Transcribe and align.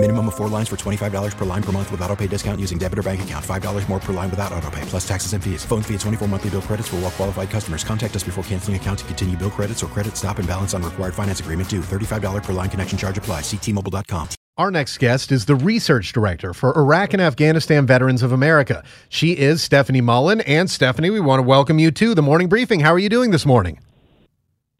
Minimum 0.00 0.28
of 0.28 0.36
four 0.36 0.48
lines 0.48 0.68
for 0.68 0.76
$25 0.76 1.36
per 1.36 1.44
line 1.44 1.62
per 1.62 1.72
month 1.72 1.90
with 1.90 2.00
auto 2.02 2.14
pay 2.14 2.28
discount 2.28 2.60
using 2.60 2.78
debit 2.78 3.00
or 3.00 3.02
bank 3.02 3.22
account. 3.22 3.44
$5 3.44 3.88
more 3.88 3.98
per 3.98 4.12
line 4.12 4.30
without 4.30 4.52
auto 4.52 4.70
pay, 4.70 4.82
plus 4.82 5.06
taxes 5.06 5.32
and 5.32 5.42
fees. 5.42 5.64
Phone 5.64 5.82
fee 5.82 5.94
at 5.94 6.00
24 6.00 6.28
monthly 6.28 6.50
bill 6.50 6.62
credits 6.62 6.86
for 6.86 6.96
all 6.96 7.02
well 7.02 7.10
qualified 7.10 7.50
customers. 7.50 7.82
Contact 7.82 8.14
us 8.14 8.22
before 8.22 8.44
canceling 8.44 8.76
account 8.76 9.00
to 9.00 9.04
continue 9.06 9.36
bill 9.36 9.50
credits 9.50 9.82
or 9.82 9.88
credit 9.88 10.16
stop 10.16 10.38
and 10.38 10.46
balance 10.46 10.72
on 10.72 10.84
required 10.84 11.14
finance 11.14 11.40
agreement 11.40 11.68
due. 11.68 11.80
$35 11.80 12.44
per 12.44 12.52
line 12.52 12.70
connection 12.70 12.96
charge 12.96 13.18
apply. 13.18 13.40
Ctmobile.com. 13.40 14.28
Our 14.56 14.70
next 14.70 14.98
guest 14.98 15.32
is 15.32 15.46
the 15.46 15.56
research 15.56 16.12
director 16.12 16.54
for 16.54 16.76
Iraq 16.76 17.12
and 17.12 17.20
Afghanistan 17.20 17.84
Veterans 17.84 18.22
of 18.22 18.30
America. 18.30 18.84
She 19.08 19.36
is 19.36 19.64
Stephanie 19.64 20.00
Mullen. 20.00 20.42
And 20.42 20.70
Stephanie, 20.70 21.10
we 21.10 21.18
want 21.18 21.40
to 21.40 21.44
welcome 21.44 21.80
you 21.80 21.90
to 21.90 22.14
the 22.14 22.22
morning 22.22 22.48
briefing. 22.48 22.78
How 22.78 22.92
are 22.92 23.00
you 23.00 23.08
doing 23.08 23.32
this 23.32 23.44
morning? 23.46 23.80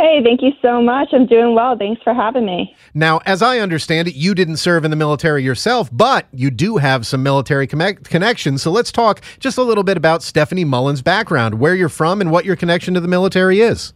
Hey, 0.00 0.22
thank 0.22 0.42
you 0.42 0.52
so 0.62 0.80
much. 0.80 1.08
I'm 1.12 1.26
doing 1.26 1.56
well. 1.56 1.76
Thanks 1.76 2.00
for 2.04 2.14
having 2.14 2.46
me. 2.46 2.72
Now, 2.94 3.18
as 3.26 3.42
I 3.42 3.58
understand 3.58 4.06
it, 4.06 4.14
you 4.14 4.32
didn't 4.32 4.58
serve 4.58 4.84
in 4.84 4.92
the 4.92 4.96
military 4.96 5.42
yourself, 5.42 5.90
but 5.92 6.28
you 6.32 6.52
do 6.52 6.76
have 6.76 7.04
some 7.04 7.24
military 7.24 7.66
connections. 7.66 8.62
So 8.62 8.70
let's 8.70 8.92
talk 8.92 9.20
just 9.40 9.58
a 9.58 9.62
little 9.64 9.82
bit 9.82 9.96
about 9.96 10.22
Stephanie 10.22 10.64
Mullen's 10.64 11.02
background, 11.02 11.58
where 11.58 11.74
you're 11.74 11.88
from, 11.88 12.20
and 12.20 12.30
what 12.30 12.44
your 12.44 12.54
connection 12.54 12.94
to 12.94 13.00
the 13.00 13.08
military 13.08 13.60
is. 13.60 13.92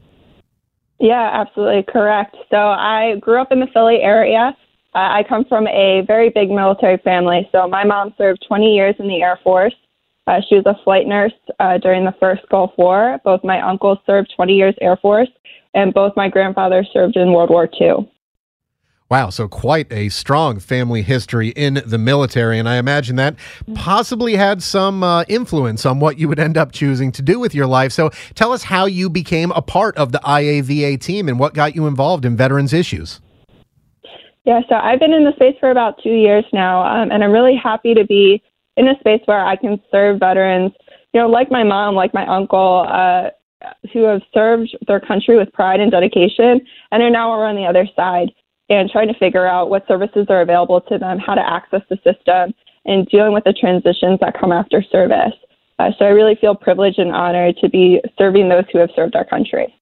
Yeah, 0.99 1.31
absolutely 1.33 1.85
correct. 1.85 2.37
So 2.51 2.57
I 2.57 3.17
grew 3.21 3.41
up 3.41 3.53
in 3.53 3.61
the 3.61 3.69
Philly 3.73 4.01
area. 4.03 4.57
Uh, 4.97 4.99
I 4.99 5.25
come 5.29 5.45
from 5.45 5.69
a 5.69 6.03
very 6.09 6.31
big 6.31 6.51
military 6.51 6.99
family. 6.99 7.49
So 7.53 7.69
my 7.69 7.85
mom 7.85 8.13
served 8.19 8.45
20 8.49 8.75
years 8.75 8.97
in 8.99 9.07
the 9.07 9.23
Air 9.23 9.39
Force. 9.45 9.75
Uh, 10.27 10.41
she 10.49 10.57
was 10.57 10.67
a 10.67 10.77
flight 10.83 11.07
nurse 11.07 11.33
uh, 11.61 11.79
during 11.79 12.05
the 12.05 12.15
first 12.19 12.43
Gulf 12.49 12.73
War. 12.77 13.21
Both 13.25 13.43
my 13.45 13.61
uncles 13.61 13.99
served 14.05 14.33
20 14.37 14.53
years 14.55 14.75
Air 14.81 14.97
Force, 14.97 15.29
and 15.75 15.95
both 15.95 16.13
my 16.17 16.29
grandfathers 16.29 16.89
served 16.93 17.17
in 17.17 17.33
World 17.33 17.51
War 17.51 17.69
II. 17.81 18.11
Wow, 19.13 19.29
so 19.29 19.47
quite 19.47 19.93
a 19.93 20.09
strong 20.09 20.59
family 20.59 21.03
history 21.03 21.49
in 21.49 21.83
the 21.85 21.99
military. 21.99 22.59
And 22.59 22.67
I 22.67 22.77
imagine 22.77 23.17
that 23.17 23.37
possibly 23.75 24.37
had 24.37 24.63
some 24.63 25.03
uh, 25.03 25.25
influence 25.29 25.85
on 25.85 26.01
what 26.01 26.19
you 26.19 26.29
would 26.29 26.39
end 26.39 26.57
up 26.57 26.73
choosing 26.73 27.13
to 27.13 27.21
do 27.21 27.39
with 27.39 27.55
your 27.55 27.67
life. 27.67 27.93
So 27.93 28.09
tell 28.35 28.53
us 28.53 28.63
how 28.63 28.87
you 28.87 29.11
became 29.11 29.51
a 29.51 29.61
part 29.61 29.95
of 29.99 30.13
the 30.13 30.21
IAVA 30.21 30.99
team 30.99 31.29
and 31.29 31.39
what 31.39 31.53
got 31.53 31.77
you 31.77 31.87
involved 31.87 32.25
in 32.25 32.39
veterans 32.39 32.73
issues. 32.73 33.21
Yeah, 34.45 34.63
so 34.67 34.77
I've 34.77 34.99
been 34.99 35.13
in 35.13 35.25
the 35.25 35.33
space 35.35 35.57
for 35.61 35.71
about 35.71 36.03
two 36.03 36.15
years 36.15 36.47
now, 36.55 36.83
um, 36.83 37.13
and 37.13 37.23
I'm 37.23 37.33
really 37.33 37.55
happy 37.55 37.93
to 37.93 38.07
be 38.07 38.43
in 38.79 38.89
a 38.89 38.99
space 38.99 39.21
where 39.27 39.45
I 39.45 39.57
can 39.57 39.79
serve 39.91 40.21
veterans, 40.21 40.73
you 41.13 41.21
know, 41.21 41.29
like 41.29 41.51
my 41.51 41.65
mom, 41.65 41.95
like 41.95 42.15
my 42.15 42.27
uncle, 42.27 42.87
uh, 42.89 43.29
who 43.93 44.05
have 44.05 44.23
served 44.33 44.77
their 44.87 45.01
country 45.01 45.37
with 45.37 45.53
pride 45.53 45.81
and 45.81 45.91
dedication 45.91 46.61
and 46.91 47.03
are 47.03 47.11
now 47.11 47.31
on 47.31 47.57
the 47.57 47.65
other 47.65 47.87
side 47.97 48.31
and 48.69 48.91
trying 48.91 49.09
to 49.09 49.19
figure 49.19 49.47
out 49.47 49.71
what 49.71 49.87
services 49.87 50.27
are 50.29 50.41
available 50.41 50.81
to 50.81 50.99
them, 50.99 51.19
how 51.19 51.35
to 51.35 51.47
access 51.47 51.83
the 51.91 51.97
system, 52.05 52.55
and 52.85 53.07
dealing 53.09 53.33
with 53.33 53.45
the 53.45 53.53
transitions 53.53 54.19
that 54.21 54.39
come 54.39 54.53
after 54.53 54.83
service. 54.83 55.35
Uh, 55.79 55.91
so 55.99 56.05
I 56.05 56.09
really 56.09 56.37
feel 56.37 56.55
privileged 56.55 56.99
and 56.99 57.13
honored 57.13 57.57
to 57.59 57.69
be 57.69 58.01
serving 58.19 58.49
those 58.49 58.65
who 58.73 58.79
have 58.79 58.91
served 58.95 59.17
our 59.17 59.25
country. 59.25 59.75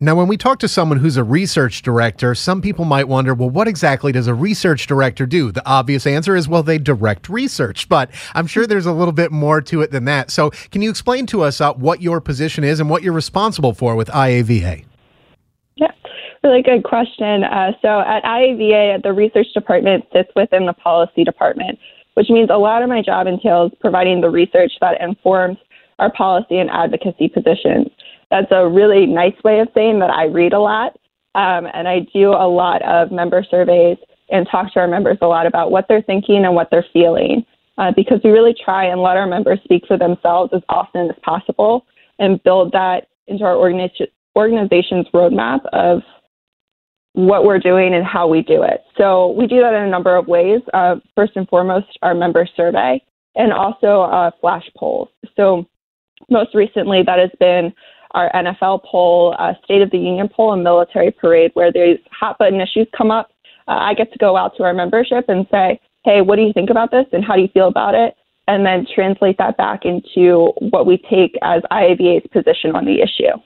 Now, 0.00 0.14
when 0.14 0.28
we 0.28 0.36
talk 0.36 0.60
to 0.60 0.68
someone 0.68 0.98
who's 0.98 1.16
a 1.16 1.24
research 1.24 1.82
director, 1.82 2.32
some 2.32 2.62
people 2.62 2.84
might 2.84 3.08
wonder, 3.08 3.34
well, 3.34 3.50
what 3.50 3.66
exactly 3.66 4.12
does 4.12 4.28
a 4.28 4.34
research 4.34 4.86
director 4.86 5.26
do? 5.26 5.50
The 5.50 5.66
obvious 5.68 6.06
answer 6.06 6.36
is, 6.36 6.46
well, 6.46 6.62
they 6.62 6.78
direct 6.78 7.28
research, 7.28 7.88
but 7.88 8.08
I'm 8.32 8.46
sure 8.46 8.64
there's 8.64 8.86
a 8.86 8.92
little 8.92 9.12
bit 9.12 9.32
more 9.32 9.60
to 9.62 9.80
it 9.80 9.90
than 9.90 10.04
that. 10.04 10.30
So, 10.30 10.50
can 10.70 10.82
you 10.82 10.90
explain 10.90 11.26
to 11.26 11.42
us 11.42 11.60
uh, 11.60 11.72
what 11.74 12.00
your 12.00 12.20
position 12.20 12.62
is 12.62 12.78
and 12.78 12.88
what 12.88 13.02
you're 13.02 13.12
responsible 13.12 13.74
for 13.74 13.96
with 13.96 14.06
IAVA? 14.10 14.84
Yeah, 15.74 15.90
really 16.44 16.62
good 16.62 16.84
question. 16.84 17.42
Uh, 17.42 17.72
so, 17.82 17.98
at 17.98 18.22
IAVA, 18.22 19.02
the 19.02 19.12
research 19.12 19.48
department 19.52 20.04
sits 20.12 20.30
within 20.36 20.66
the 20.66 20.74
policy 20.74 21.24
department, 21.24 21.76
which 22.14 22.30
means 22.30 22.50
a 22.52 22.56
lot 22.56 22.84
of 22.84 22.88
my 22.88 23.02
job 23.02 23.26
entails 23.26 23.72
providing 23.80 24.20
the 24.20 24.30
research 24.30 24.74
that 24.80 25.00
informs 25.00 25.58
our 25.98 26.12
policy 26.12 26.58
and 26.58 26.70
advocacy 26.70 27.28
positions 27.28 27.88
that's 28.30 28.50
a 28.50 28.68
really 28.68 29.06
nice 29.06 29.36
way 29.44 29.60
of 29.60 29.68
saying 29.74 29.98
that 30.00 30.10
I 30.10 30.24
read 30.24 30.52
a 30.52 30.60
lot. 30.60 30.96
Um, 31.34 31.68
and 31.72 31.86
I 31.86 32.00
do 32.12 32.30
a 32.30 32.48
lot 32.48 32.82
of 32.82 33.12
member 33.12 33.44
surveys 33.48 33.98
and 34.30 34.46
talk 34.50 34.72
to 34.72 34.80
our 34.80 34.88
members 34.88 35.18
a 35.20 35.26
lot 35.26 35.46
about 35.46 35.70
what 35.70 35.86
they're 35.88 36.02
thinking 36.02 36.44
and 36.44 36.54
what 36.54 36.68
they're 36.70 36.86
feeling. 36.92 37.44
Uh, 37.76 37.92
because 37.94 38.20
we 38.24 38.30
really 38.30 38.54
try 38.64 38.86
and 38.86 39.00
let 39.00 39.16
our 39.16 39.26
members 39.26 39.60
speak 39.62 39.84
for 39.86 39.96
themselves 39.96 40.52
as 40.52 40.62
often 40.68 41.08
as 41.08 41.16
possible 41.22 41.86
and 42.18 42.42
build 42.42 42.72
that 42.72 43.06
into 43.28 43.44
our 43.44 43.54
organi- 43.54 44.08
organization's 44.34 45.06
roadmap 45.14 45.64
of 45.72 46.02
what 47.12 47.44
we're 47.44 47.58
doing 47.60 47.94
and 47.94 48.04
how 48.04 48.26
we 48.26 48.42
do 48.42 48.62
it. 48.62 48.82
So 48.96 49.30
we 49.32 49.46
do 49.46 49.60
that 49.60 49.74
in 49.74 49.82
a 49.82 49.88
number 49.88 50.16
of 50.16 50.26
ways. 50.26 50.60
Uh, 50.74 50.96
first 51.14 51.32
and 51.36 51.48
foremost, 51.48 51.86
our 52.02 52.14
member 52.14 52.48
survey 52.56 53.00
and 53.36 53.52
also 53.52 54.02
uh, 54.02 54.30
flash 54.40 54.68
polls. 54.76 55.08
So 55.36 55.66
most 56.28 56.54
recently, 56.54 57.02
that 57.04 57.18
has 57.18 57.30
been 57.38 57.72
our 58.18 58.30
NFL 58.32 58.82
poll, 58.84 59.36
uh, 59.38 59.54
State 59.64 59.80
of 59.80 59.90
the 59.90 59.98
Union 59.98 60.28
poll, 60.28 60.52
and 60.52 60.64
military 60.64 61.10
parade, 61.12 61.52
where 61.54 61.72
these 61.72 61.98
hot 62.10 62.36
button 62.38 62.60
issues 62.60 62.88
come 62.96 63.10
up. 63.10 63.30
Uh, 63.68 63.78
I 63.78 63.94
get 63.94 64.12
to 64.12 64.18
go 64.18 64.36
out 64.36 64.56
to 64.56 64.64
our 64.64 64.74
membership 64.74 65.26
and 65.28 65.46
say, 65.50 65.80
hey, 66.04 66.20
what 66.20 66.36
do 66.36 66.42
you 66.42 66.52
think 66.52 66.70
about 66.70 66.90
this 66.90 67.06
and 67.12 67.24
how 67.24 67.36
do 67.36 67.42
you 67.42 67.48
feel 67.48 67.68
about 67.68 67.94
it? 67.94 68.14
And 68.48 68.64
then 68.64 68.86
translate 68.92 69.36
that 69.38 69.56
back 69.56 69.84
into 69.84 70.52
what 70.70 70.86
we 70.86 70.98
take 71.10 71.36
as 71.42 71.62
IAVA's 71.70 72.26
position 72.32 72.74
on 72.74 72.86
the 72.86 73.02
issue. 73.02 73.36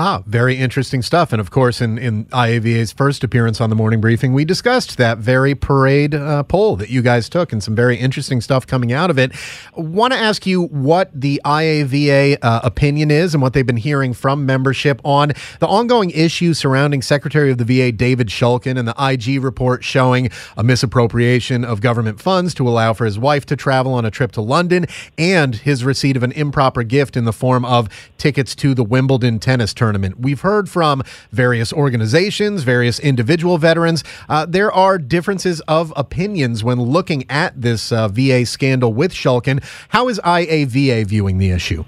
Ah, 0.00 0.22
very 0.26 0.56
interesting 0.56 1.02
stuff. 1.02 1.32
And 1.32 1.40
of 1.40 1.50
course, 1.50 1.80
in, 1.80 1.98
in 1.98 2.26
IAVA's 2.26 2.92
first 2.92 3.24
appearance 3.24 3.60
on 3.60 3.68
the 3.68 3.74
morning 3.74 4.00
briefing, 4.00 4.32
we 4.32 4.44
discussed 4.44 4.96
that 4.96 5.18
very 5.18 5.56
parade 5.56 6.14
uh, 6.14 6.44
poll 6.44 6.76
that 6.76 6.88
you 6.88 7.02
guys 7.02 7.28
took 7.28 7.52
and 7.52 7.60
some 7.60 7.74
very 7.74 7.96
interesting 7.96 8.40
stuff 8.40 8.64
coming 8.64 8.92
out 8.92 9.10
of 9.10 9.18
it. 9.18 9.32
Want 9.74 10.12
to 10.12 10.18
ask 10.18 10.46
you 10.46 10.66
what 10.66 11.10
the 11.12 11.40
IAVA 11.44 12.38
uh, 12.40 12.60
opinion 12.62 13.10
is 13.10 13.34
and 13.34 13.42
what 13.42 13.54
they've 13.54 13.66
been 13.66 13.76
hearing 13.76 14.14
from 14.14 14.46
membership 14.46 15.00
on 15.02 15.32
the 15.58 15.66
ongoing 15.66 16.10
issue 16.10 16.54
surrounding 16.54 17.02
Secretary 17.02 17.50
of 17.50 17.58
the 17.58 17.64
VA 17.64 17.90
David 17.90 18.28
Shulkin 18.28 18.78
and 18.78 18.86
the 18.86 18.94
IG 19.00 19.42
report 19.42 19.82
showing 19.82 20.30
a 20.56 20.62
misappropriation 20.62 21.64
of 21.64 21.80
government 21.80 22.20
funds 22.20 22.54
to 22.54 22.68
allow 22.68 22.92
for 22.92 23.04
his 23.04 23.18
wife 23.18 23.44
to 23.46 23.56
travel 23.56 23.94
on 23.94 24.04
a 24.04 24.12
trip 24.12 24.30
to 24.30 24.42
London 24.42 24.86
and 25.18 25.56
his 25.56 25.82
receipt 25.82 26.16
of 26.16 26.22
an 26.22 26.30
improper 26.32 26.84
gift 26.84 27.16
in 27.16 27.24
the 27.24 27.32
form 27.32 27.64
of 27.64 27.88
tickets 28.16 28.54
to 28.54 28.74
the 28.74 28.84
Wimbledon 28.84 29.40
tennis 29.40 29.74
tournament 29.74 29.87
tournament. 29.88 30.20
We've 30.20 30.40
heard 30.42 30.68
from 30.68 31.02
various 31.32 31.72
organizations, 31.72 32.62
various 32.62 32.98
individual 32.98 33.56
veterans. 33.56 34.04
Uh, 34.28 34.44
there 34.44 34.70
are 34.70 34.98
differences 34.98 35.62
of 35.62 35.94
opinions 35.96 36.62
when 36.62 36.78
looking 36.78 37.24
at 37.30 37.58
this 37.58 37.90
uh, 37.90 38.08
VA 38.08 38.44
scandal 38.44 38.92
with 38.92 39.12
Shulkin. 39.12 39.64
How 39.88 40.08
is 40.08 40.20
IAVA 40.20 41.06
viewing 41.06 41.38
the 41.38 41.50
issue? 41.50 41.84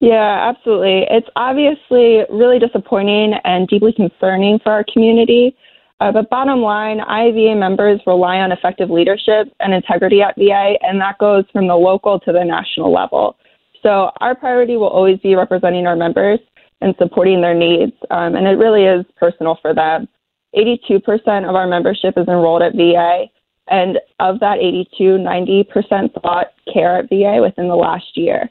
Yeah, 0.00 0.52
absolutely. 0.54 1.06
It's 1.08 1.28
obviously 1.34 2.20
really 2.28 2.58
disappointing 2.58 3.32
and 3.44 3.66
deeply 3.66 3.94
concerning 3.94 4.58
for 4.58 4.70
our 4.70 4.84
community. 4.92 5.56
Uh, 6.00 6.12
but 6.12 6.28
bottom 6.28 6.60
line, 6.60 6.98
IAVA 6.98 7.58
members 7.58 8.02
rely 8.06 8.36
on 8.36 8.52
effective 8.52 8.90
leadership 8.90 9.48
and 9.60 9.72
integrity 9.72 10.20
at 10.20 10.36
VA, 10.36 10.74
and 10.82 11.00
that 11.00 11.16
goes 11.16 11.44
from 11.54 11.68
the 11.68 11.74
local 11.74 12.20
to 12.20 12.32
the 12.32 12.44
national 12.44 12.92
level. 12.92 13.38
So 13.82 14.10
our 14.20 14.34
priority 14.34 14.76
will 14.76 14.88
always 14.88 15.18
be 15.20 15.34
representing 15.34 15.86
our 15.86 15.96
members 15.96 16.38
and 16.80 16.94
supporting 16.98 17.40
their 17.40 17.54
needs. 17.54 17.92
Um, 18.10 18.34
and 18.36 18.46
it 18.46 18.58
really 18.58 18.84
is 18.84 19.04
personal 19.16 19.58
for 19.62 19.74
them. 19.74 20.08
82% 20.56 21.48
of 21.48 21.54
our 21.54 21.66
membership 21.66 22.16
is 22.16 22.28
enrolled 22.28 22.62
at 22.62 22.74
VA. 22.74 23.26
And 23.68 23.98
of 24.20 24.38
that 24.40 24.58
82, 24.58 25.02
90% 25.02 26.12
sought 26.22 26.52
care 26.72 26.98
at 26.98 27.08
VA 27.08 27.40
within 27.40 27.68
the 27.68 27.74
last 27.74 28.16
year. 28.16 28.48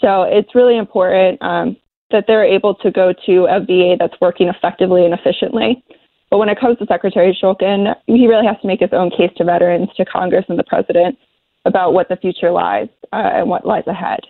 So 0.00 0.22
it's 0.22 0.54
really 0.54 0.76
important 0.76 1.42
um, 1.42 1.76
that 2.10 2.24
they're 2.26 2.44
able 2.44 2.74
to 2.76 2.90
go 2.90 3.12
to 3.26 3.46
a 3.46 3.60
VA 3.60 3.96
that's 3.98 4.20
working 4.20 4.48
effectively 4.48 5.04
and 5.04 5.14
efficiently. 5.14 5.82
But 6.30 6.38
when 6.38 6.48
it 6.48 6.60
comes 6.60 6.78
to 6.78 6.86
Secretary 6.86 7.36
Shulkin, 7.40 7.94
he 8.06 8.26
really 8.26 8.46
has 8.46 8.60
to 8.60 8.66
make 8.66 8.80
his 8.80 8.92
own 8.92 9.10
case 9.10 9.30
to 9.36 9.44
veterans, 9.44 9.88
to 9.96 10.04
Congress, 10.04 10.44
and 10.48 10.58
the 10.58 10.64
president 10.64 11.18
about 11.64 11.94
what 11.94 12.08
the 12.08 12.16
future 12.16 12.50
lies 12.50 12.88
uh, 13.12 13.30
and 13.34 13.48
what 13.48 13.66
lies 13.66 13.86
ahead. 13.86 14.20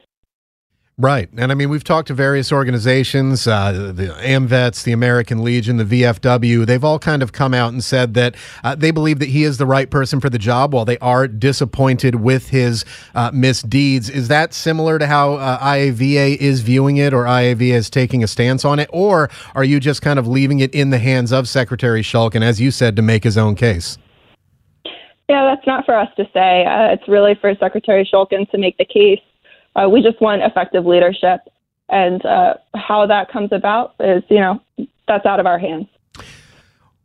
Right. 0.97 1.29
And 1.37 1.51
I 1.51 1.57
mean, 1.57 1.71
we've 1.71 1.83
talked 1.83 2.07
to 2.07 2.15
various 2.15 2.53
organizations, 2.53 3.49
uh, 3.49 3.93
the 3.93 4.15
AMVETS, 4.21 4.85
the 4.85 4.93
American 4.93 5.43
Legion, 5.43 5.77
the 5.77 5.85
VFW. 5.85 6.65
They've 6.65 6.85
all 6.85 7.01
kind 7.01 7.21
of 7.21 7.33
come 7.33 7.53
out 7.53 7.73
and 7.73 7.83
said 7.83 8.15
that 8.15 8.37
uh, 8.63 8.77
they 8.77 8.93
believe 8.93 9.19
that 9.19 9.29
he 9.29 9.43
is 9.43 9.59
the 9.59 9.67
right 9.67 9.91
person 9.91 10.21
for 10.21 10.31
the 10.31 10.39
job 10.39 10.73
while 10.73 10.85
they 10.85 10.99
are 10.99 11.27
disappointed 11.27 12.17
with 12.17 12.51
his 12.51 12.85
uh, 13.17 13.33
misdeeds. 13.35 14.09
Is 14.09 14.29
that 14.29 14.55
similar 14.55 15.01
to 15.01 15.07
how 15.09 15.35
uh, 15.35 15.59
IAVA 15.59 16.37
is 16.37 16.61
viewing 16.61 16.99
it 16.99 17.13
or 17.13 17.25
IAVA 17.25 17.73
is 17.73 17.91
taking 17.91 18.23
a 18.23 18.29
stance 18.29 18.65
on 18.65 18.79
it? 18.79 18.89
Or 18.93 19.31
are 19.57 19.65
you 19.65 19.81
just 19.81 20.01
kind 20.01 20.21
of 20.21 20.29
leaving 20.29 20.61
it 20.61 20.73
in 20.73 20.91
the 20.91 21.01
hands 21.01 21.33
of 21.33 21.49
Secretary 21.49 22.03
Shulkin, 22.03 22.43
as 22.43 22.61
you 22.61 22.71
said, 22.71 22.95
to 22.95 23.03
make 23.03 23.25
his 23.25 23.37
own 23.37 23.57
case? 23.57 23.99
Yeah, 25.29 25.45
that's 25.45 25.67
not 25.67 25.87
for 25.87 25.97
us 25.97 26.11
to 26.19 26.25
say. 26.33 26.65
Uh, 26.67 26.93
it's 26.93 27.09
really 27.09 27.35
for 27.35 27.53
Secretary 27.57 28.09
Shulkin 28.09 28.49
to 28.53 28.59
make 28.59 28.77
the 28.79 28.85
case 28.85 29.19
uh, 29.77 29.89
we 29.89 30.03
just 30.03 30.21
want 30.21 30.43
effective 30.43 30.87
leadership. 30.87 31.41
And 31.89 32.25
uh, 32.25 32.55
how 32.75 33.07
that 33.07 33.31
comes 33.31 33.51
about 33.53 33.95
is, 34.01 34.23
you 34.29 34.41
know, 34.41 34.61
that's 35.07 35.27
out 35.27 35.41
of 35.41 35.47
our 35.47 35.59
hands. 35.59 35.87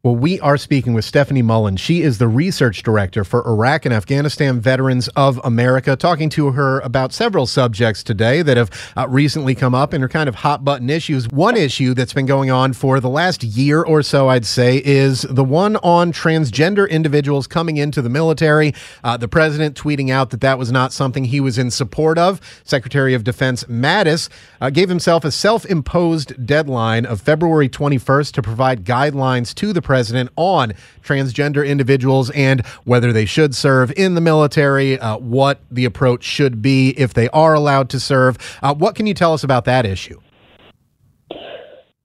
Well, 0.02 0.16
we 0.16 0.40
are 0.40 0.56
speaking 0.56 0.94
with 0.94 1.04
Stephanie 1.04 1.42
Mullen. 1.42 1.76
She 1.76 2.04
is 2.04 2.20
the 2.20 2.30
research 2.30 2.84
director 2.84 3.26
for 3.26 3.46
Iraq 3.46 3.84
and 3.84 3.94
Afghanistan 3.94 4.62
Veterans 4.62 5.10
of 5.10 5.42
America, 5.44 5.98
talking 5.98 6.30
to 6.30 6.52
her 6.52 6.80
about 6.80 7.12
several 7.12 7.46
subjects 7.46 8.02
today 8.02 8.42
that 8.42 8.56
have 8.56 8.94
uh, 8.96 9.06
recently 9.10 9.56
come 9.56 9.76
up 9.76 9.92
and 9.92 10.02
are 10.02 10.08
kind 10.08 10.30
of 10.30 10.36
hot 10.36 10.64
button 10.64 10.90
issues. 10.90 11.28
One 11.28 11.58
issue 11.58 11.94
that's 11.94 12.14
been 12.14 12.28
going 12.28 12.50
on 12.50 12.72
for 12.72 13.02
the 13.02 13.10
last 13.10 13.44
year 13.44 13.84
or 13.84 14.02
so, 14.02 14.30
I'd 14.30 14.46
say, 14.46 14.82
is 14.86 15.24
the 15.24 15.44
one 15.44 15.76
on 15.84 16.14
transgender 16.14 16.90
individuals 16.90 17.46
coming 17.46 17.76
into 17.76 18.02
the 18.02 18.10
military. 18.10 18.74
Uh, 19.04 19.18
the 19.18 19.28
president 19.28 19.76
tweeting 19.76 20.10
out 20.10 20.30
that 20.30 20.40
that 20.40 20.58
was 20.58 20.72
not 20.72 20.94
something 20.94 21.26
he 21.26 21.42
was 21.42 21.58
in 21.58 21.70
support 21.72 22.18
of. 22.18 22.40
Secretary 22.64 23.14
of 23.14 23.26
Defense 23.26 23.66
Mattis 23.66 24.30
uh, 24.62 24.70
gave 24.70 24.88
himself 24.88 25.26
a 25.26 25.32
self 25.32 25.66
imposed 25.66 26.46
deadline 26.46 27.06
of 27.06 27.20
February 27.20 27.68
21st 27.68 28.32
to 28.32 28.42
provide 28.42 28.86
guidelines 28.86 29.54
to 29.56 29.74
the 29.74 29.89
president 29.90 30.30
on 30.36 30.72
transgender 31.02 31.68
individuals 31.68 32.30
and 32.36 32.64
whether 32.84 33.12
they 33.12 33.26
should 33.26 33.56
serve 33.56 33.92
in 33.98 34.14
the 34.14 34.22
military, 34.22 35.00
uh, 35.00 35.18
what 35.18 35.62
the 35.72 35.84
approach 35.84 36.24
should 36.24 36.62
be 36.62 36.90
if 36.92 37.16
they 37.16 37.28
are 37.30 37.56
allowed 37.56 37.90
to 37.90 38.00
serve. 38.00 38.38
Uh, 38.62 38.72
what 38.72 38.94
can 38.94 39.08
you 39.08 39.16
tell 39.16 39.34
us 39.34 39.44
about 39.44 39.66
that 39.66 39.88
issue? 39.88 40.22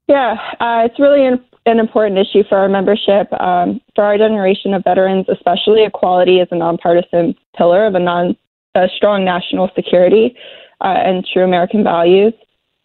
Yeah, 0.07 0.33
uh, 0.59 0.81
it's 0.85 0.99
really 0.99 1.27
an, 1.27 1.45
an, 1.67 1.77
important 1.77 2.17
issue 2.17 2.43
for 2.49 2.57
our 2.57 2.67
membership. 2.67 3.31
Um, 3.39 3.79
for 3.93 4.03
our 4.03 4.17
generation 4.17 4.73
of 4.73 4.83
veterans, 4.83 5.27
especially, 5.29 5.83
equality 5.83 6.39
is 6.39 6.47
a 6.49 6.55
nonpartisan 6.55 7.35
pillar 7.55 7.85
of 7.85 7.93
a 7.93 7.99
non 7.99 8.35
a 8.73 8.87
strong 8.97 9.23
national 9.23 9.69
security 9.75 10.35
uh, 10.81 10.87
and 10.87 11.23
true 11.31 11.43
American 11.43 11.83
values. 11.83 12.33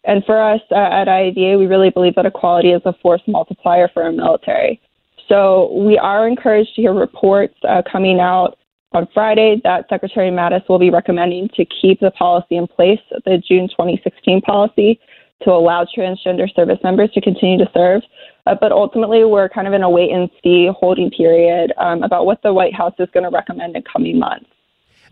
And 0.03 0.23
for 0.25 0.41
us 0.41 0.61
uh, 0.71 0.75
at 0.75 1.07
IAVA, 1.07 1.59
we 1.59 1.67
really 1.67 1.89
believe 1.89 2.15
that 2.15 2.25
equality 2.25 2.71
is 2.71 2.81
a 2.85 2.93
force 3.01 3.21
multiplier 3.27 3.87
for 3.93 4.03
our 4.03 4.11
military. 4.11 4.81
So 5.31 5.71
we 5.71 5.97
are 5.97 6.27
encouraged 6.27 6.75
to 6.75 6.81
hear 6.81 6.93
reports 6.93 7.55
uh, 7.63 7.83
coming 7.89 8.19
out 8.19 8.57
on 8.91 9.07
Friday 9.13 9.61
that 9.63 9.85
Secretary 9.87 10.29
Mattis 10.29 10.67
will 10.67 10.77
be 10.77 10.89
recommending 10.89 11.47
to 11.55 11.63
keep 11.63 12.01
the 12.01 12.11
policy 12.11 12.57
in 12.57 12.67
place, 12.67 12.99
the 13.23 13.41
June 13.47 13.69
2016 13.69 14.41
policy, 14.41 14.99
to 15.43 15.51
allow 15.51 15.85
transgender 15.85 16.53
service 16.53 16.79
members 16.83 17.09
to 17.13 17.21
continue 17.21 17.57
to 17.57 17.71
serve. 17.73 18.01
Uh, 18.45 18.55
but 18.59 18.73
ultimately, 18.73 19.23
we're 19.23 19.47
kind 19.47 19.69
of 19.69 19.73
in 19.73 19.83
a 19.83 19.89
wait 19.89 20.11
and 20.11 20.29
see 20.43 20.69
holding 20.77 21.09
period 21.09 21.71
um, 21.77 22.03
about 22.03 22.25
what 22.25 22.43
the 22.43 22.53
White 22.53 22.75
House 22.75 22.93
is 22.99 23.07
going 23.13 23.23
to 23.23 23.29
recommend 23.29 23.77
in 23.77 23.83
coming 23.83 24.19
months. 24.19 24.50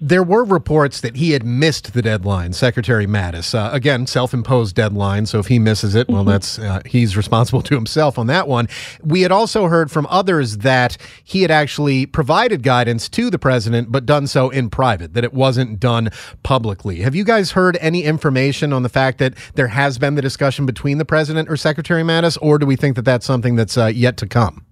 There 0.02 0.24
were 0.24 0.46
reports 0.46 1.02
that 1.02 1.18
he 1.18 1.32
had 1.32 1.46
missed 1.46 1.92
the 1.94 2.02
deadline, 2.02 2.54
Secretary 2.54 3.06
Mattis. 3.06 3.54
Uh, 3.54 3.70
again, 3.74 4.08
self-imposed 4.08 4.74
deadline, 4.74 5.26
so 5.26 5.40
if 5.40 5.48
he 5.48 5.60
misses 5.60 5.94
it, 5.94 6.08
well, 6.08 6.22
mm-hmm. 6.22 6.30
that's 6.30 6.58
uh, 6.58 6.82
he's 6.86 7.18
responsible 7.18 7.62
to 7.64 7.76
himself 7.76 8.18
on 8.18 8.28
that 8.28 8.48
one. 8.48 8.70
We 9.04 9.22
had 9.22 9.34
also 9.34 9.66
heard 9.68 9.92
from 9.92 10.08
others 10.10 10.60
that 10.60 10.96
he 11.26 11.42
had 11.42 11.52
actually 11.52 12.06
provided 12.06 12.64
guidance 12.64 13.10
to 13.10 13.30
the 13.30 13.40
president, 13.40 13.92
but 13.92 14.06
done 14.06 14.28
so 14.28 14.50
in 14.50 14.70
private, 14.70 15.16
that 15.16 15.26
it 15.26 15.34
wasn't 15.34 15.82
done 15.82 16.12
publicly. 16.44 17.02
Have 17.02 17.14
you 17.14 17.26
guys 17.26 17.52
heard 17.52 17.78
any 17.82 18.04
information 18.06 18.72
on 18.72 18.84
the 18.84 18.90
fact 18.90 19.18
that 19.18 19.34
there 19.56 19.68
has 19.68 19.98
been 19.98 20.16
the 20.16 20.22
discussion 20.22 20.66
between 20.66 20.98
the 20.98 21.06
president 21.06 21.50
or 21.50 21.58
Secretary 21.58 22.04
Mattis, 22.04 22.38
or 22.42 22.58
do 22.58 22.66
we 22.66 22.78
think 22.78 22.96
that 22.96 23.04
that's 23.04 23.26
something 23.26 23.58
that's 23.58 23.78
uh, 23.78 23.88
yet 23.88 24.16
to 24.18 24.28
come? 24.28 24.66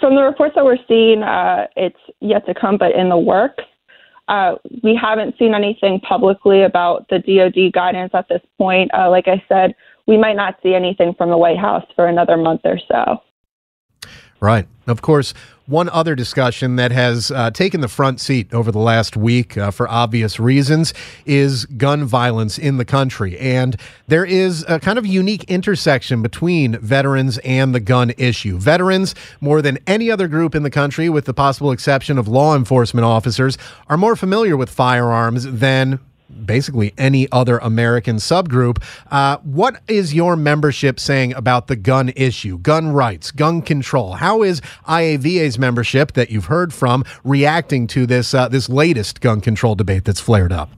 From 0.00 0.14
the 0.14 0.22
reports 0.22 0.54
that 0.54 0.64
we're 0.64 0.78
seeing, 0.86 1.22
uh, 1.22 1.66
it's 1.76 1.98
yet 2.20 2.46
to 2.46 2.54
come, 2.54 2.76
but 2.76 2.94
in 2.94 3.08
the 3.08 3.16
works. 3.18 3.64
Uh, 4.28 4.56
we 4.82 4.94
haven't 4.94 5.34
seen 5.38 5.54
anything 5.54 5.98
publicly 6.00 6.62
about 6.62 7.08
the 7.08 7.18
DoD 7.18 7.72
guidance 7.72 8.10
at 8.12 8.28
this 8.28 8.42
point. 8.58 8.90
Uh, 8.92 9.08
like 9.08 9.26
I 9.26 9.42
said, 9.48 9.74
we 10.06 10.18
might 10.18 10.36
not 10.36 10.58
see 10.62 10.74
anything 10.74 11.14
from 11.14 11.30
the 11.30 11.38
White 11.38 11.58
House 11.58 11.84
for 11.96 12.06
another 12.06 12.36
month 12.36 12.60
or 12.64 12.78
so. 12.88 13.22
Right. 14.40 14.68
Of 14.86 15.00
course, 15.00 15.32
one 15.68 15.90
other 15.90 16.14
discussion 16.14 16.76
that 16.76 16.90
has 16.90 17.30
uh, 17.30 17.50
taken 17.50 17.82
the 17.82 17.88
front 17.88 18.20
seat 18.20 18.52
over 18.54 18.72
the 18.72 18.78
last 18.78 19.18
week 19.18 19.58
uh, 19.58 19.70
for 19.70 19.86
obvious 19.88 20.40
reasons 20.40 20.94
is 21.26 21.66
gun 21.66 22.06
violence 22.06 22.58
in 22.58 22.78
the 22.78 22.86
country. 22.86 23.38
And 23.38 23.76
there 24.06 24.24
is 24.24 24.64
a 24.66 24.80
kind 24.80 24.98
of 24.98 25.06
unique 25.06 25.44
intersection 25.44 26.22
between 26.22 26.78
veterans 26.78 27.36
and 27.38 27.74
the 27.74 27.80
gun 27.80 28.12
issue. 28.16 28.56
Veterans, 28.56 29.14
more 29.42 29.60
than 29.60 29.78
any 29.86 30.10
other 30.10 30.26
group 30.26 30.54
in 30.54 30.62
the 30.62 30.70
country, 30.70 31.10
with 31.10 31.26
the 31.26 31.34
possible 31.34 31.70
exception 31.70 32.16
of 32.16 32.26
law 32.26 32.56
enforcement 32.56 33.04
officers, 33.04 33.58
are 33.88 33.98
more 33.98 34.16
familiar 34.16 34.56
with 34.56 34.70
firearms 34.70 35.44
than 35.44 36.00
basically 36.44 36.94
any 36.98 37.30
other 37.32 37.58
American 37.58 38.16
subgroup. 38.16 38.82
Uh, 39.10 39.38
what 39.38 39.80
is 39.88 40.14
your 40.14 40.36
membership 40.36 41.00
saying 41.00 41.34
about 41.34 41.66
the 41.66 41.76
gun 41.76 42.10
issue, 42.16 42.58
gun 42.58 42.92
rights, 42.92 43.30
gun 43.30 43.62
control? 43.62 44.14
How 44.14 44.42
is 44.42 44.60
IAVA's 44.86 45.58
membership 45.58 46.12
that 46.12 46.30
you've 46.30 46.46
heard 46.46 46.72
from 46.72 47.04
reacting 47.24 47.86
to 47.88 48.06
this 48.06 48.34
uh, 48.34 48.48
this 48.48 48.68
latest 48.68 49.20
gun 49.20 49.40
control 49.40 49.74
debate 49.74 50.04
that's 50.04 50.20
flared 50.20 50.52
up? 50.52 50.70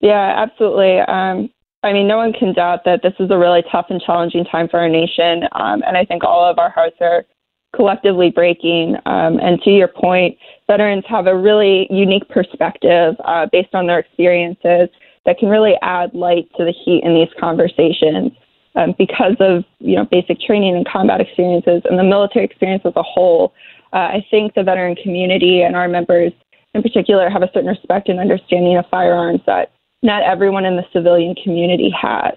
Yeah, 0.00 0.34
absolutely. 0.36 1.00
Um, 1.00 1.50
I 1.82 1.92
mean, 1.92 2.08
no 2.08 2.16
one 2.16 2.32
can 2.32 2.52
doubt 2.52 2.80
that 2.84 3.02
this 3.02 3.14
is 3.20 3.30
a 3.30 3.38
really 3.38 3.62
tough 3.70 3.86
and 3.88 4.00
challenging 4.00 4.44
time 4.44 4.68
for 4.68 4.80
our 4.80 4.88
nation, 4.88 5.44
um, 5.52 5.82
and 5.86 5.96
I 5.96 6.04
think 6.04 6.24
all 6.24 6.44
of 6.44 6.58
our 6.58 6.70
hearts 6.70 6.96
are 7.00 7.24
collectively 7.74 8.30
breaking. 8.30 8.96
Um, 9.06 9.38
and 9.40 9.60
to 9.62 9.70
your 9.70 9.88
point, 9.88 10.36
veterans 10.66 11.04
have 11.08 11.26
a 11.26 11.36
really 11.36 11.86
unique 11.90 12.28
perspective 12.28 13.14
uh, 13.24 13.46
based 13.52 13.74
on 13.74 13.86
their 13.86 13.98
experiences 13.98 14.88
that 15.26 15.38
can 15.38 15.48
really 15.48 15.74
add 15.82 16.14
light 16.14 16.48
to 16.56 16.64
the 16.64 16.72
heat 16.72 17.02
in 17.04 17.14
these 17.14 17.28
conversations. 17.38 18.32
Um, 18.74 18.94
because 18.96 19.34
of 19.40 19.64
you 19.80 19.96
know 19.96 20.04
basic 20.04 20.40
training 20.40 20.76
and 20.76 20.86
combat 20.86 21.20
experiences 21.20 21.82
and 21.86 21.98
the 21.98 22.04
military 22.04 22.44
experience 22.44 22.82
as 22.84 22.92
a 22.96 23.02
whole, 23.02 23.52
uh, 23.92 23.96
I 23.96 24.26
think 24.30 24.54
the 24.54 24.62
veteran 24.62 24.94
community 24.94 25.62
and 25.62 25.74
our 25.74 25.88
members 25.88 26.32
in 26.74 26.82
particular 26.82 27.28
have 27.28 27.42
a 27.42 27.50
certain 27.52 27.68
respect 27.68 28.08
and 28.08 28.20
understanding 28.20 28.76
of 28.76 28.84
firearms 28.90 29.40
that 29.46 29.72
not 30.02 30.22
everyone 30.22 30.64
in 30.64 30.76
the 30.76 30.84
civilian 30.92 31.34
community 31.42 31.90
has. 31.90 32.34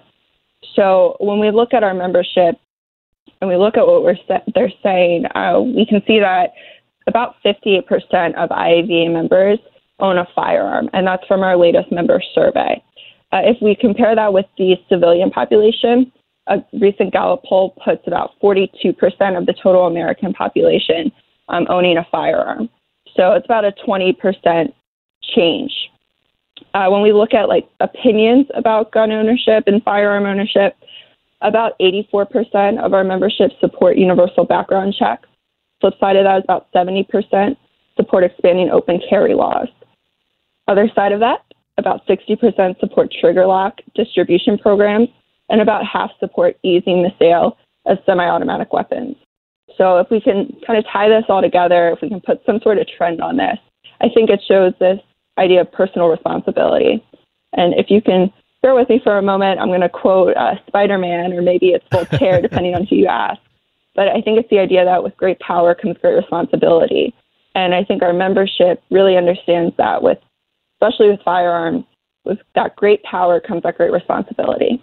So 0.74 1.16
when 1.20 1.38
we 1.38 1.50
look 1.50 1.74
at 1.74 1.84
our 1.84 1.94
membership 1.94 2.56
and 3.42 3.50
we 3.50 3.56
look 3.56 3.76
at 3.76 3.84
what 3.84 4.04
we're 4.04 4.16
they're 4.54 4.72
saying, 4.84 5.26
uh, 5.34 5.60
we 5.60 5.84
can 5.84 6.00
see 6.06 6.20
that 6.20 6.52
about 7.08 7.34
58% 7.44 7.82
of 8.36 8.50
IAVA 8.50 9.12
members 9.12 9.58
own 9.98 10.16
a 10.16 10.26
firearm, 10.32 10.88
and 10.92 11.04
that's 11.04 11.26
from 11.26 11.42
our 11.42 11.56
latest 11.56 11.90
member 11.90 12.22
survey. 12.34 12.80
Uh, 13.32 13.40
if 13.42 13.56
we 13.60 13.74
compare 13.74 14.14
that 14.14 14.32
with 14.32 14.46
the 14.58 14.76
civilian 14.88 15.28
population, 15.28 16.12
a 16.46 16.62
recent 16.80 17.12
Gallup 17.12 17.42
poll 17.44 17.74
puts 17.84 18.06
about 18.06 18.30
42% 18.40 18.94
of 19.36 19.46
the 19.46 19.54
total 19.60 19.86
American 19.88 20.32
population 20.32 21.10
um, 21.48 21.66
owning 21.68 21.98
a 21.98 22.06
firearm. 22.12 22.70
So 23.16 23.32
it's 23.32 23.44
about 23.44 23.64
a 23.64 23.72
20% 23.86 24.72
change. 25.34 25.72
Uh, 26.74 26.88
when 26.88 27.02
we 27.02 27.12
look 27.12 27.34
at 27.34 27.48
like 27.48 27.68
opinions 27.80 28.46
about 28.54 28.92
gun 28.92 29.10
ownership 29.10 29.64
and 29.66 29.82
firearm 29.82 30.26
ownership, 30.26 30.76
about 31.42 31.78
84% 31.80 32.78
of 32.84 32.94
our 32.94 33.04
membership 33.04 33.50
support 33.60 33.96
universal 33.96 34.44
background 34.44 34.94
checks. 34.98 35.28
Flip 35.80 35.94
side 35.98 36.16
of 36.16 36.24
that 36.24 36.38
is 36.38 36.44
about 36.44 36.72
70% 36.72 37.56
support 37.96 38.24
expanding 38.24 38.70
open 38.70 39.00
carry 39.08 39.34
laws. 39.34 39.68
Other 40.68 40.88
side 40.94 41.12
of 41.12 41.20
that, 41.20 41.44
about 41.78 42.06
60% 42.06 42.78
support 42.78 43.12
trigger 43.20 43.46
lock 43.46 43.78
distribution 43.94 44.58
programs, 44.58 45.08
and 45.48 45.60
about 45.60 45.84
half 45.84 46.10
support 46.20 46.56
easing 46.62 47.02
the 47.02 47.10
sale 47.18 47.58
of 47.86 47.98
semi 48.06 48.26
automatic 48.26 48.72
weapons. 48.72 49.16
So, 49.76 49.98
if 49.98 50.10
we 50.10 50.20
can 50.20 50.54
kind 50.66 50.78
of 50.78 50.84
tie 50.90 51.08
this 51.08 51.24
all 51.28 51.42
together, 51.42 51.90
if 51.90 52.00
we 52.00 52.08
can 52.08 52.20
put 52.20 52.42
some 52.46 52.60
sort 52.60 52.78
of 52.78 52.86
trend 52.86 53.20
on 53.20 53.36
this, 53.36 53.58
I 54.00 54.08
think 54.08 54.30
it 54.30 54.40
shows 54.46 54.72
this 54.78 55.00
idea 55.38 55.62
of 55.62 55.72
personal 55.72 56.08
responsibility. 56.08 57.04
And 57.54 57.74
if 57.74 57.90
you 57.90 58.00
can 58.00 58.32
bear 58.62 58.74
with 58.74 58.88
me 58.88 59.00
for 59.02 59.18
a 59.18 59.22
moment. 59.22 59.60
I'm 59.60 59.68
going 59.68 59.80
to 59.80 59.88
quote 59.88 60.36
uh, 60.36 60.54
Spider 60.66 60.98
Man, 60.98 61.32
or 61.32 61.42
maybe 61.42 61.68
it's 61.68 61.84
Voltaire, 61.90 62.40
depending 62.42 62.74
on 62.74 62.86
who 62.86 62.96
you 62.96 63.06
ask. 63.06 63.40
But 63.94 64.08
I 64.08 64.22
think 64.22 64.38
it's 64.38 64.48
the 64.48 64.58
idea 64.58 64.84
that 64.84 65.02
with 65.02 65.16
great 65.16 65.38
power 65.40 65.74
comes 65.74 65.98
great 65.98 66.14
responsibility. 66.14 67.14
And 67.54 67.74
I 67.74 67.84
think 67.84 68.02
our 68.02 68.14
membership 68.14 68.82
really 68.90 69.16
understands 69.16 69.76
that 69.76 70.02
with, 70.02 70.18
especially 70.80 71.10
with 71.10 71.20
firearms, 71.22 71.84
with 72.24 72.38
that 72.54 72.76
great 72.76 73.02
power 73.02 73.40
comes 73.40 73.64
that 73.64 73.76
great 73.76 73.92
responsibility. 73.92 74.82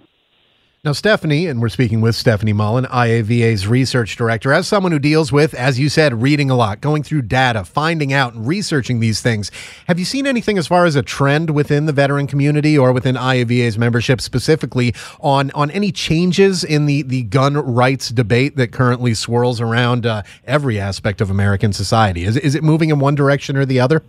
Now, 0.81 0.93
Stephanie, 0.93 1.47
and 1.47 1.61
we're 1.61 1.67
speaking 1.67 1.99
with 1.99 2.15
Stephanie 2.15 2.53
Mullen, 2.53 2.85
IAVA's 2.85 3.67
research 3.67 4.15
director, 4.15 4.53
as 4.53 4.65
someone 4.65 4.93
who 4.93 4.99
deals 4.99 5.29
with, 5.29 5.53
as 5.53 5.77
you 5.77 5.89
said, 5.89 6.21
reading 6.21 6.49
a 6.49 6.55
lot, 6.55 6.79
going 6.79 7.03
through 7.03 7.23
data, 7.23 7.65
finding 7.65 8.13
out, 8.13 8.33
and 8.33 8.47
researching 8.47 9.01
these 9.01 9.19
things. 9.19 9.51
Have 9.87 9.99
you 9.99 10.05
seen 10.05 10.25
anything 10.25 10.57
as 10.57 10.67
far 10.67 10.85
as 10.85 10.95
a 10.95 11.03
trend 11.03 11.49
within 11.49 11.85
the 11.85 11.91
veteran 11.91 12.27
community 12.27 12.77
or 12.77 12.93
within 12.93 13.15
IAVA's 13.15 13.77
membership 13.77 14.21
specifically 14.21 14.95
on, 15.19 15.51
on 15.51 15.69
any 15.71 15.91
changes 15.91 16.63
in 16.63 16.85
the, 16.85 17.01
the 17.01 17.23
gun 17.23 17.55
rights 17.55 18.07
debate 18.07 18.55
that 18.55 18.71
currently 18.71 19.13
swirls 19.13 19.59
around 19.59 20.05
uh, 20.05 20.23
every 20.45 20.79
aspect 20.79 21.19
of 21.19 21.29
American 21.29 21.73
society? 21.73 22.23
Is, 22.23 22.37
is 22.37 22.55
it 22.55 22.63
moving 22.63 22.89
in 22.89 22.99
one 22.99 23.15
direction 23.15 23.57
or 23.57 23.65
the 23.65 23.81
other? 23.81 24.01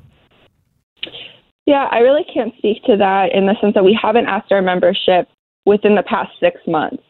Yeah, 1.66 1.88
I 1.90 1.98
really 1.98 2.24
can't 2.32 2.54
speak 2.58 2.84
to 2.84 2.96
that 2.96 3.32
in 3.34 3.46
the 3.46 3.56
sense 3.60 3.74
that 3.74 3.84
we 3.84 3.98
haven't 4.00 4.26
asked 4.26 4.52
our 4.52 4.62
membership 4.62 5.26
within 5.66 5.94
the 5.94 6.02
past 6.02 6.30
six 6.40 6.60
months. 6.66 7.02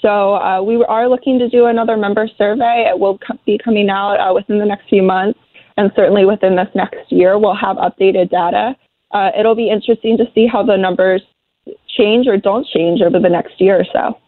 So 0.00 0.34
uh, 0.34 0.62
we 0.62 0.82
are 0.84 1.08
looking 1.08 1.38
to 1.38 1.48
do 1.48 1.66
another 1.66 1.96
member 1.96 2.28
survey. 2.36 2.86
It 2.88 2.98
will 2.98 3.18
co- 3.18 3.38
be 3.46 3.58
coming 3.62 3.88
out 3.88 4.16
uh, 4.16 4.34
within 4.34 4.58
the 4.58 4.64
next 4.64 4.88
few 4.88 5.02
months, 5.02 5.38
and 5.76 5.92
certainly 5.94 6.24
within 6.24 6.56
this 6.56 6.68
next 6.74 7.10
year, 7.10 7.38
we'll 7.38 7.54
have 7.54 7.76
updated 7.76 8.30
data. 8.30 8.74
Uh, 9.12 9.30
it'll 9.38 9.54
be 9.54 9.70
interesting 9.70 10.16
to 10.16 10.24
see 10.34 10.46
how 10.46 10.62
the 10.62 10.76
numbers 10.76 11.22
change 11.96 12.26
or 12.26 12.36
don't 12.36 12.66
change 12.66 13.00
over 13.00 13.20
the 13.20 13.28
next 13.28 13.60
year 13.60 13.80
or 13.80 13.84
so. 13.92 14.18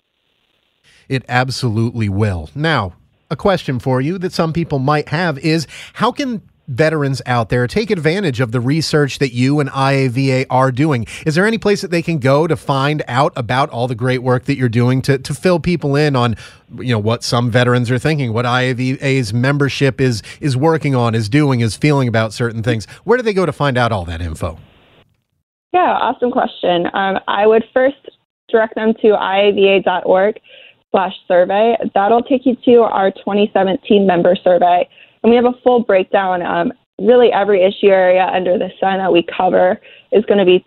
It 1.09 1.25
absolutely 1.29 2.09
will. 2.09 2.51
Now, 2.55 2.95
a 3.31 3.37
question 3.37 3.79
for 3.79 4.01
you 4.01 4.19
that 4.19 4.33
some 4.33 4.53
people 4.53 4.79
might 4.79 5.09
have 5.09 5.39
is 5.39 5.67
how 5.95 6.13
can 6.13 6.43
veterans 6.69 7.21
out 7.27 7.49
there 7.49 7.67
take 7.67 7.91
advantage 7.91 8.41
of 8.41 8.53
the 8.53 8.61
research 8.61 9.19
that 9.19 9.33
you 9.33 9.61
and 9.61 9.71
IAVA 9.71 10.47
are 10.51 10.73
doing? 10.73 11.07
Is 11.27 11.35
there 11.35 11.47
any 11.47 11.59
place 11.59 11.83
that 11.83 11.91
they 11.91 12.03
can 12.03 12.19
go 12.19 12.47
to 12.47 12.57
find 12.57 13.03
out 13.09 13.33
about 13.37 13.71
all 13.71 13.89
the 13.89 13.95
great 13.95 14.23
work 14.23 14.45
that 14.45 14.57
you're 14.57 14.69
doing 14.69 15.03
to, 15.03 15.19
to 15.19 15.35
fill 15.35 15.61
people 15.61 15.97
in 15.97 16.17
on 16.17 16.37
you 16.79 16.93
know 16.93 16.99
what 16.99 17.23
some 17.23 17.51
veterans 17.51 17.91
are 17.91 17.99
thinking, 17.99 18.33
what 18.33 18.45
IAVA's 18.45 19.33
membership 19.33 20.01
is 20.01 20.23
is 20.41 20.57
working 20.57 20.95
on, 20.95 21.15
is 21.15 21.29
doing, 21.29 21.61
is 21.61 21.77
feeling 21.77 22.09
about 22.09 22.33
certain 22.33 22.63
things? 22.63 22.87
Where 23.05 23.17
do 23.17 23.23
they 23.23 23.35
go 23.35 23.47
to 23.47 23.53
find 23.53 23.79
out 23.79 23.93
all 23.93 24.05
that 24.07 24.21
info? 24.21 24.59
Yeah, 25.73 25.81
awesome 25.81 26.31
question. 26.31 26.87
Um, 26.95 27.19
I 27.27 27.47
would 27.47 27.65
first 27.73 27.97
direct 28.49 28.77
them 28.77 28.95
to 29.03 29.09
iava.org 29.09 30.41
slash 30.93 31.15
survey. 31.27 31.77
That'll 31.95 32.23
take 32.23 32.47
you 32.47 32.57
to 32.65 32.83
our 32.83 33.11
2017 33.11 34.07
member 34.07 34.37
survey. 34.37 34.89
And 35.25 35.31
we 35.31 35.37
have 35.37 35.47
a 35.47 35.59
full 35.65 35.81
breakdown. 35.81 36.43
Um, 36.43 36.73
really, 37.01 37.33
every 37.33 37.65
issue 37.65 37.89
area 37.89 38.27
under 38.27 38.59
the 38.59 38.69
sun 38.79 38.99
that 38.99 39.13
we 39.13 39.27
cover 39.37 39.81
is 40.13 40.25
going 40.27 40.39
to 40.39 40.45
be 40.45 40.63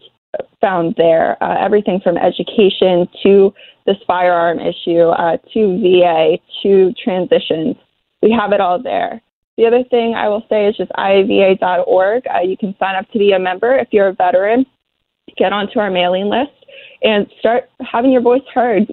found 0.60 0.96
there. 0.98 1.42
Uh, 1.42 1.64
everything 1.64 2.02
from 2.04 2.18
education 2.18 3.08
to 3.24 3.54
this 3.86 3.98
firearm 4.06 4.60
issue 4.60 5.10
uh, 5.10 5.38
to 5.54 5.80
VA 5.80 6.38
to 6.64 6.92
transitions. 7.02 7.76
We 8.24 8.32
have 8.32 8.52
it 8.52 8.60
all 8.60 8.82
there. 8.82 9.22
The 9.58 9.66
other 9.66 9.84
thing 9.84 10.16
I 10.16 10.28
will 10.28 10.44
say 10.50 10.68
is 10.68 10.76
just 10.76 10.92
iava.org. 10.92 12.24
Uh, 12.28 12.40
you 12.42 12.58
can 12.58 12.76
sign 12.80 12.96
up 12.96 13.10
to 13.12 13.20
be 13.20 13.32
a 13.34 13.40
member 13.40 13.78
if 13.78 13.90
you're 13.92 14.08
a 14.08 14.14
veteran. 14.14 14.66
Get 15.38 15.54
onto 15.54 15.80
our 15.80 15.92
mailing 15.92 16.30
list 16.30 16.52
and 17.04 17.28
start 17.40 17.70
having 17.82 18.12
your 18.12 18.22
voice 18.22 18.42
heard 18.54 18.92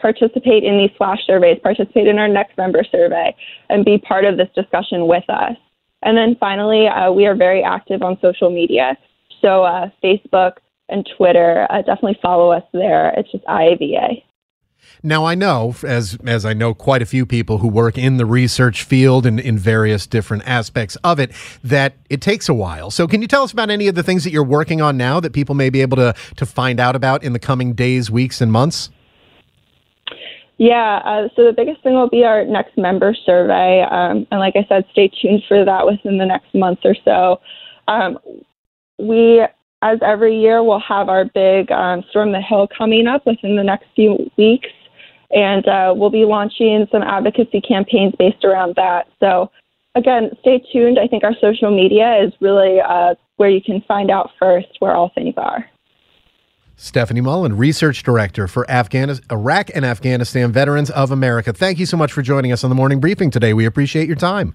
participate 0.00 0.64
in 0.64 0.78
these 0.78 0.90
flash 0.96 1.20
surveys, 1.26 1.58
participate 1.62 2.06
in 2.06 2.18
our 2.18 2.28
next 2.28 2.56
member 2.56 2.84
survey, 2.84 3.34
and 3.68 3.84
be 3.84 3.98
part 3.98 4.24
of 4.24 4.36
this 4.36 4.48
discussion 4.54 5.06
with 5.06 5.24
us. 5.28 5.56
And 6.02 6.16
then 6.16 6.36
finally, 6.38 6.86
uh, 6.86 7.10
we 7.12 7.26
are 7.26 7.34
very 7.34 7.62
active 7.62 8.02
on 8.02 8.18
social 8.20 8.50
media. 8.50 8.96
So, 9.40 9.64
uh, 9.64 9.90
Facebook 10.02 10.54
and 10.88 11.08
Twitter, 11.16 11.66
uh, 11.70 11.78
definitely 11.78 12.18
follow 12.20 12.50
us 12.50 12.64
there. 12.72 13.14
It's 13.16 13.30
just 13.32 13.44
IAVA. 13.44 14.22
Now 15.02 15.24
I 15.24 15.34
know, 15.34 15.74
as 15.82 16.18
as 16.26 16.44
I 16.44 16.52
know 16.52 16.74
quite 16.74 17.02
a 17.02 17.06
few 17.06 17.26
people 17.26 17.58
who 17.58 17.68
work 17.68 17.98
in 17.98 18.16
the 18.16 18.26
research 18.26 18.82
field 18.82 19.26
and 19.26 19.40
in 19.40 19.58
various 19.58 20.06
different 20.06 20.44
aspects 20.46 20.96
of 20.96 21.18
it, 21.18 21.32
that 21.62 21.96
it 22.10 22.20
takes 22.20 22.48
a 22.48 22.54
while. 22.54 22.90
So 22.90 23.06
can 23.06 23.22
you 23.22 23.28
tell 23.28 23.42
us 23.42 23.52
about 23.52 23.70
any 23.70 23.88
of 23.88 23.94
the 23.94 24.02
things 24.02 24.24
that 24.24 24.30
you're 24.30 24.44
working 24.44 24.80
on 24.80 24.96
now 24.96 25.20
that 25.20 25.32
people 25.32 25.54
may 25.54 25.70
be 25.70 25.80
able 25.80 25.96
to 25.96 26.14
to 26.36 26.46
find 26.46 26.80
out 26.80 26.96
about 26.96 27.22
in 27.22 27.32
the 27.32 27.38
coming 27.38 27.74
days, 27.74 28.10
weeks, 28.10 28.40
and 28.40 28.52
months? 28.52 28.90
Yeah, 30.56 31.00
uh, 31.04 31.28
so 31.34 31.44
the 31.44 31.52
biggest 31.52 31.82
thing 31.82 31.94
will 31.94 32.08
be 32.08 32.24
our 32.24 32.44
next 32.44 32.78
member 32.78 33.14
survey. 33.26 33.82
Um, 33.82 34.26
and 34.30 34.38
like 34.40 34.54
I 34.56 34.64
said, 34.68 34.84
stay 34.92 35.08
tuned 35.08 35.42
for 35.48 35.64
that 35.64 35.84
within 35.84 36.18
the 36.18 36.26
next 36.26 36.54
month 36.54 36.80
or 36.84 36.94
so. 37.04 37.40
Um, 37.88 38.18
we, 38.98 39.40
as 39.82 39.98
every 40.00 40.38
year, 40.40 40.62
will 40.62 40.80
have 40.80 41.08
our 41.08 41.24
big 41.24 41.72
um, 41.72 42.04
Storm 42.10 42.30
the 42.30 42.40
Hill 42.40 42.68
coming 42.76 43.08
up 43.08 43.26
within 43.26 43.56
the 43.56 43.64
next 43.64 43.86
few 43.96 44.30
weeks. 44.38 44.68
And 45.32 45.66
uh, 45.66 45.92
we'll 45.96 46.10
be 46.10 46.24
launching 46.24 46.86
some 46.92 47.02
advocacy 47.02 47.60
campaigns 47.60 48.14
based 48.16 48.44
around 48.44 48.74
that. 48.76 49.08
So, 49.18 49.50
again, 49.96 50.30
stay 50.40 50.62
tuned. 50.72 51.00
I 51.00 51.08
think 51.08 51.24
our 51.24 51.34
social 51.40 51.74
media 51.74 52.22
is 52.22 52.32
really 52.40 52.80
uh, 52.80 53.16
where 53.36 53.50
you 53.50 53.60
can 53.60 53.80
find 53.88 54.10
out 54.10 54.30
first 54.38 54.68
where 54.78 54.94
all 54.94 55.10
things 55.16 55.34
are. 55.36 55.68
Stephanie 56.76 57.20
Mullen, 57.20 57.56
Research 57.56 58.02
Director 58.02 58.48
for 58.48 58.68
Afghanistan, 58.70 59.26
Iraq 59.30 59.70
and 59.74 59.84
Afghanistan 59.84 60.52
Veterans 60.52 60.90
of 60.90 61.10
America. 61.10 61.52
Thank 61.52 61.78
you 61.78 61.86
so 61.86 61.96
much 61.96 62.12
for 62.12 62.22
joining 62.22 62.52
us 62.52 62.64
on 62.64 62.70
the 62.70 62.76
morning 62.76 63.00
briefing 63.00 63.30
today. 63.30 63.54
We 63.54 63.64
appreciate 63.64 64.06
your 64.06 64.16
time. 64.16 64.54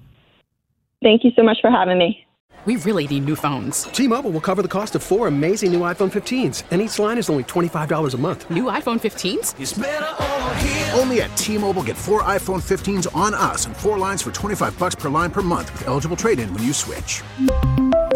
Thank 1.01 1.23
you 1.23 1.31
so 1.35 1.43
much 1.43 1.59
for 1.61 1.71
having 1.71 1.97
me. 1.97 2.25
We 2.65 2.75
really 2.75 3.07
need 3.07 3.25
new 3.25 3.37
phones. 3.37 3.83
T-Mobile 3.83 4.31
will 4.31 4.41
cover 4.41 4.61
the 4.61 4.67
cost 4.67 4.93
of 4.95 5.01
four 5.01 5.27
amazing 5.27 5.71
new 5.71 5.79
iPhone 5.79 6.11
15s, 6.11 6.63
and 6.71 6.81
each 6.81 6.99
line 6.99 7.17
is 7.17 7.29
only 7.29 7.45
$25 7.45 8.13
a 8.13 8.17
month. 8.17 8.51
New 8.51 8.65
iPhone 8.65 8.99
15s? 8.99 10.93
Only 10.99 11.21
at 11.21 11.35
T-Mobile 11.37 11.83
get 11.83 11.95
four 11.95 12.23
iPhone 12.23 12.61
15s 12.61 13.07
on 13.15 13.33
us 13.33 13.65
and 13.65 13.75
four 13.77 13.97
lines 13.97 14.21
for 14.21 14.31
25 14.31 14.77
bucks 14.77 14.95
per 14.95 15.07
line 15.07 15.31
per 15.31 15.41
month 15.41 15.71
with 15.71 15.87
eligible 15.87 16.17
trade-in 16.17 16.53
when 16.53 16.63
you 16.63 16.73
switch. 16.73 17.23